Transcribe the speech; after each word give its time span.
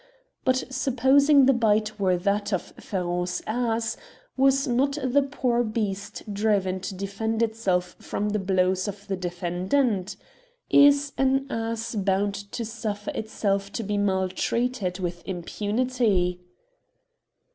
But 0.43 0.63
supposing 0.73 1.45
the 1.45 1.53
bite 1.53 1.99
were 1.99 2.17
that 2.17 2.51
of 2.51 2.73
Ferron's 2.79 3.43
ass, 3.45 3.97
was 4.35 4.67
not 4.67 4.93
the 5.03 5.21
poor 5.21 5.63
beast 5.63 6.23
driven 6.33 6.79
to 6.79 6.95
defend 6.95 7.43
itself 7.43 7.95
from 7.99 8.29
the 8.29 8.39
blows 8.39 8.87
of 8.87 9.05
the 9.05 9.15
defendant? 9.15 10.15
Is 10.71 11.13
an 11.19 11.45
ass 11.51 11.93
bound 11.93 12.33
to 12.51 12.65
suffer 12.65 13.11
itself 13.11 13.71
to 13.73 13.83
be 13.83 13.99
maltreated 13.99 14.97
with 14.97 15.21
impunity? 15.27 16.41